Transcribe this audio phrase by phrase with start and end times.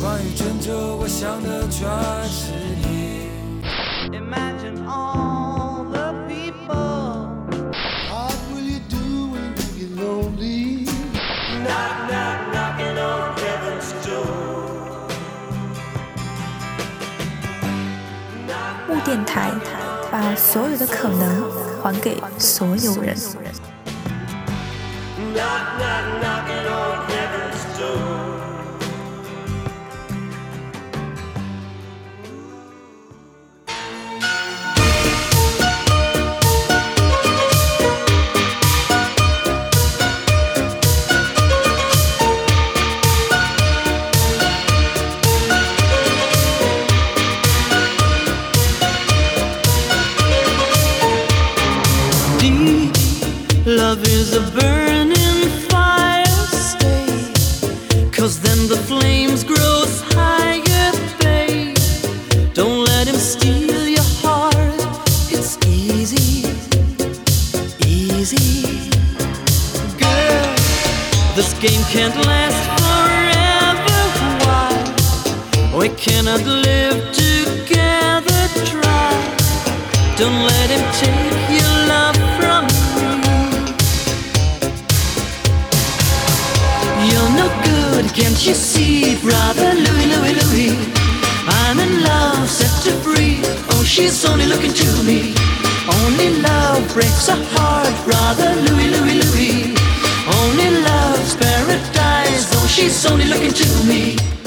[0.00, 1.88] 关于拯救，我想的全
[2.28, 2.52] 是
[2.82, 3.30] 你。
[4.12, 7.28] Imagine all the people.
[8.10, 8.96] What will you do
[9.30, 10.86] when you get lonely?
[11.62, 14.26] Knock, knock, knocking on heaven's door.
[18.88, 19.52] 木电台
[20.10, 21.50] 把所有的可能
[21.82, 23.16] 还给所有人。
[25.32, 26.39] Knock, knock, knocking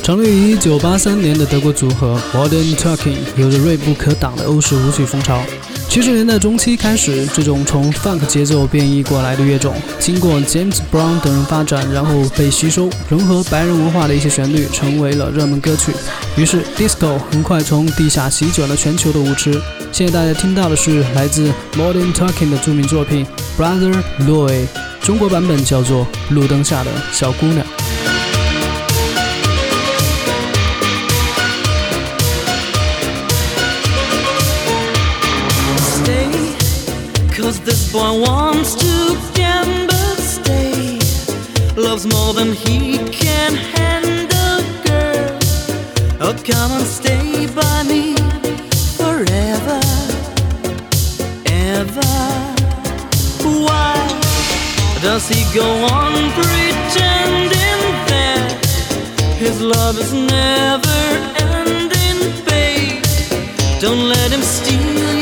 [0.00, 5.42] 成立于1983年的德国组合 Modern Talking 有着锐不可挡的欧式舞曲风潮。
[5.92, 15.92] 七十年代中期开始，这种从 funk 节奏变异过来的乐种，经过 James Brown 等人发展，然后被吸收，融合白人文化的一些旋律，成为了热门歌曲。
[16.38, 19.60] 于是 disco 很快从地下席卷了全球的舞池。
[19.92, 23.26] 现在大家听到的是来自 Modern Talking 的著名作品
[23.58, 24.64] Brother Louie，
[25.02, 27.58] 中国版本叫做《路灯下的小姑娘》。
[37.92, 40.98] Boy wants to gamble, stay.
[41.76, 45.38] Loves more than he can handle, girl.
[46.22, 48.14] Oh, come and stay by me
[48.96, 49.78] forever,
[51.44, 52.12] ever.
[53.66, 53.94] Why
[55.02, 58.56] does he go on pretending that
[59.38, 61.00] his love is never
[61.36, 63.04] ending, babe?
[63.82, 65.21] Don't let him steal your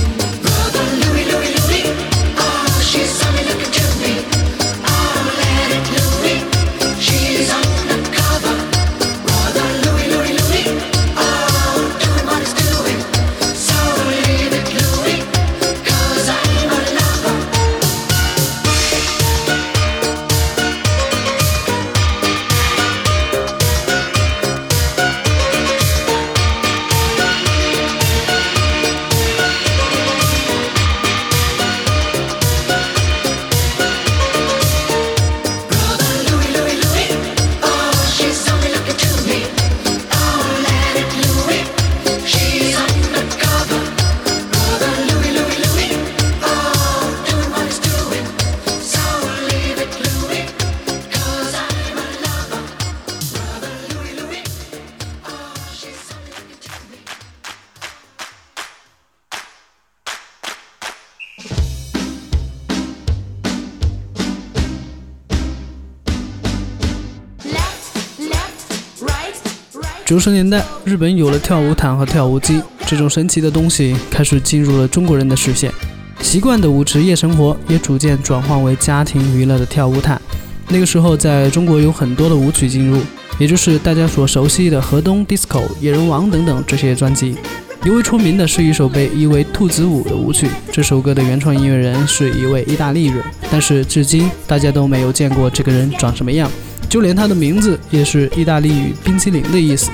[70.11, 75.71] 九十年代，日本有了跳舞毯和跳舞机，这种神奇的东西开始进入了中国人的视线。
[76.19, 80.21] 习惯的舞池夜生活也逐渐转换为家庭娱乐的跳舞毯。
[80.67, 83.01] 那个时候，在中国有很多的舞曲进入，
[83.39, 85.37] 也就是大家所熟悉的《河东 DISCO》
[85.79, 87.37] 《野人王》等等这些专辑。
[87.85, 90.49] 尤为出名的是一首被译为“兔子舞”的舞曲。
[90.73, 96.51] 这首歌的原创音乐人是一位意大利人，但是至今大家都没有见过这个人长什么样。
[96.91, 99.89] 就连它的名字也是意大利语“冰淇淋”的意思。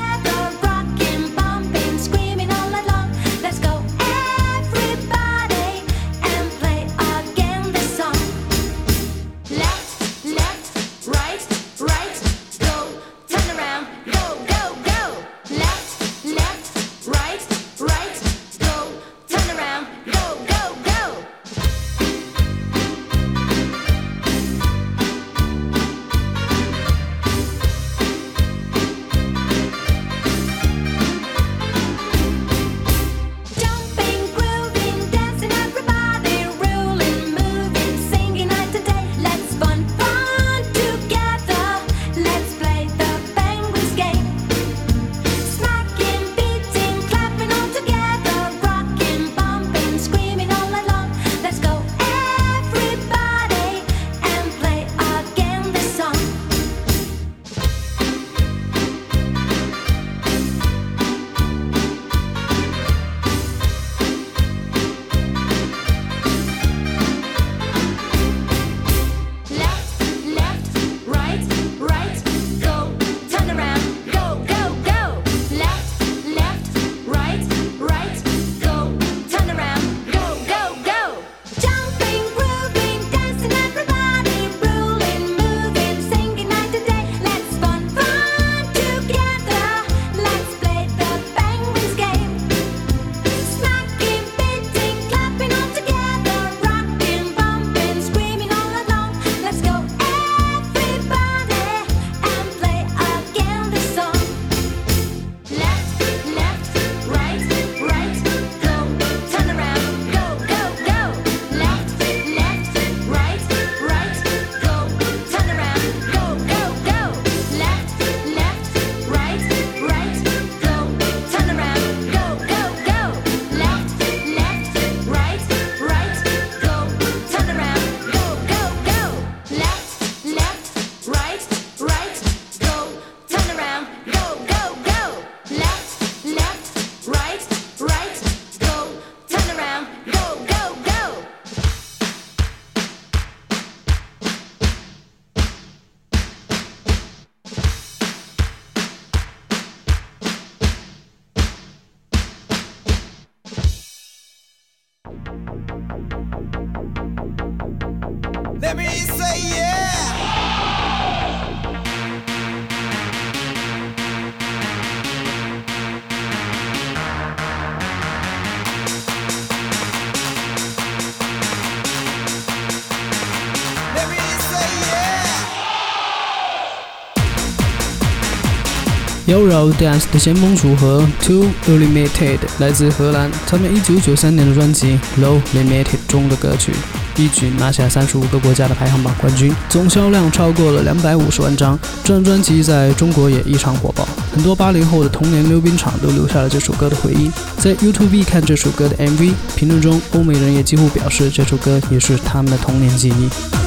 [179.27, 186.71] Euro Dance 的先锋组合 Two Limited 来自荷兰，他们1993年的专辑 Low Limited 中的歌曲
[187.17, 191.77] 一举拿下三十五个国家的排行榜冠军，总销量超过了两百五十万张。
[192.03, 197.31] 这张专辑在中国也异常火爆，很多八零后的童年溜冰场都留下了这首歌的回忆。
[197.57, 203.66] 在 YouTube 看这首歌的 MV 评论中，欧美人也几乎表示这首歌也是他们的童年记忆。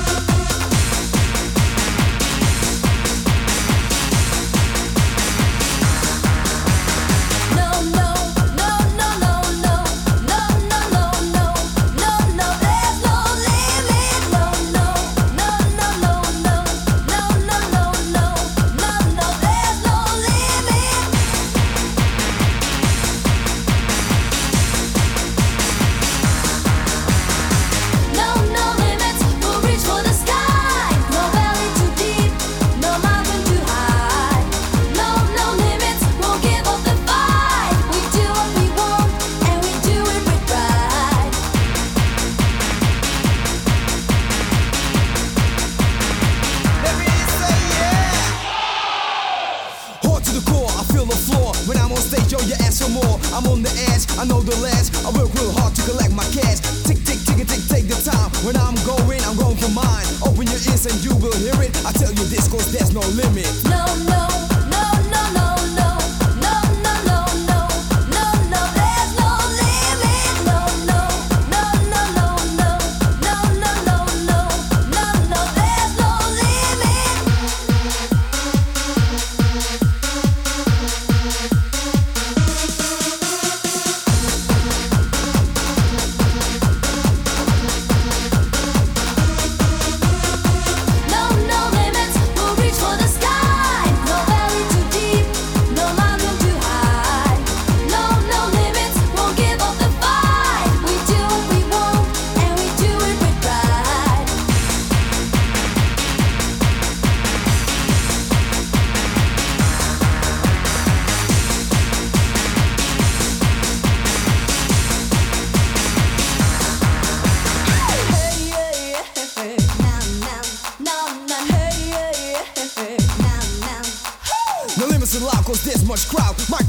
[50.50, 50.70] core.
[50.74, 52.34] I feel the floor when I'm on stage.
[52.34, 53.16] Yo, you ask for more.
[53.30, 54.10] I'm on the edge.
[54.18, 54.90] I know the last.
[55.06, 56.58] I work real hard to collect my cash.
[56.82, 58.30] Tick, tick, tick, tick, take the time.
[58.42, 60.06] When I'm going, I'm going for mine.
[60.26, 61.72] Open your ears and you will hear it.
[61.86, 63.48] I tell you this, cause there's no limit.
[63.70, 64.59] No, no.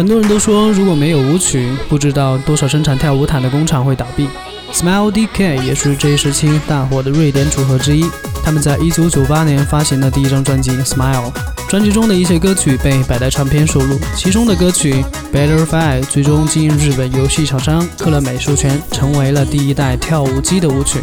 [0.00, 4.26] 很多人都说，如果没有舞曲，不知道多少生产跳舞毯的工厂会倒闭。
[4.72, 8.06] Smile DK 也是这一时期大火的瑞典组合之一。
[8.42, 11.30] 他们在1998年发行的第一张专辑《Smile》，
[11.68, 15.04] 专辑中的一些歌曲被百代唱片收录，其中的歌曲
[15.36, 20.98] 《Better Fly》最终经日本游戏厂商克乐美授权，成为了第一代跳舞机的舞曲。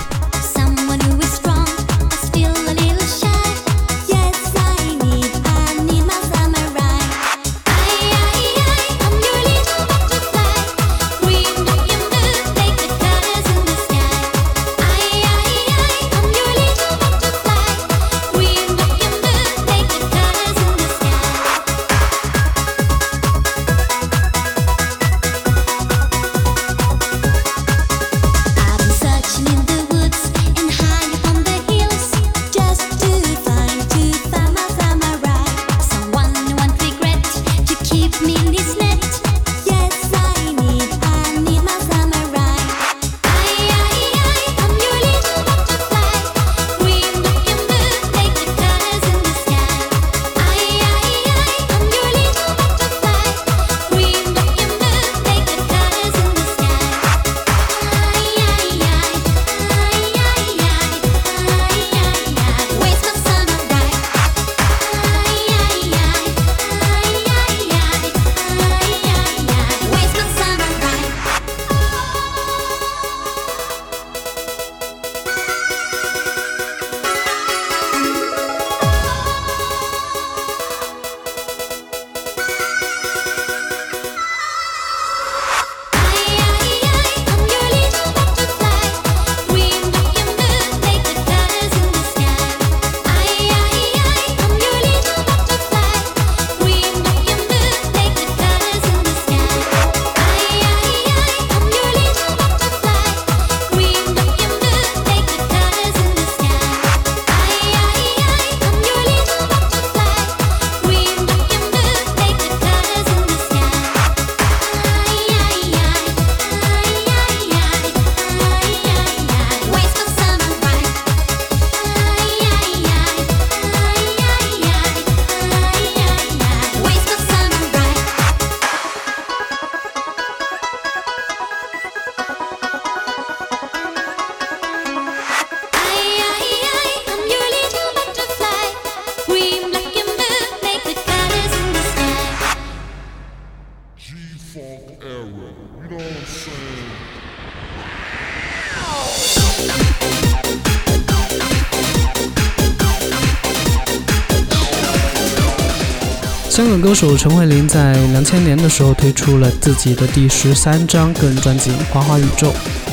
[156.58, 162.48] 香港歌手陈慧琳在两千年的时候推出了自己的第十三张个人专辑《花花宇宙》。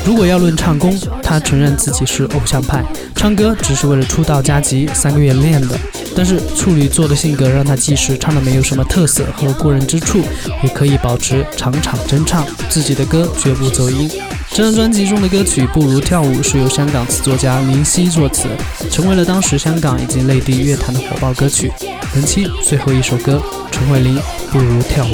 [0.05, 5.75] 如果要论唱功，她承认自己是偶像派，唱歌只是为了出道加急三个月练的。
[6.15, 10.21] 但是处女座的性格让她即使唱的没有什么特色和过人之处，
[10.61, 14.07] 也可以保持场场真唱，自己的歌绝不走音。
[14.55, 18.47] 这张专辑中的歌曲《不如跳舞》是由香港词作家林夕作词，
[18.89, 21.69] 成为了当时香港以及内地乐坛的火爆歌曲。
[22.13, 24.17] 本期最后一首歌，陈慧琳
[24.53, 25.09] 《不如跳舞》。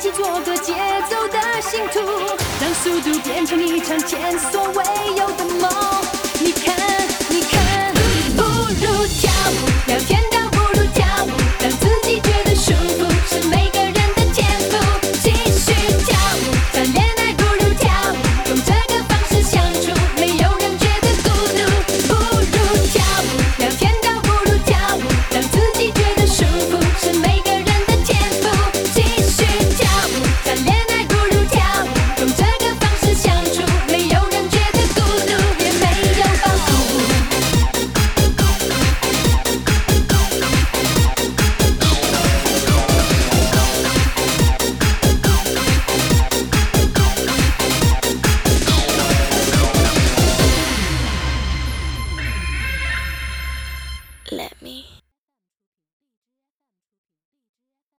[0.00, 0.72] 一起做个节
[1.10, 2.00] 奏的信徒
[2.58, 6.19] 让速度变成一场前所未有的梦。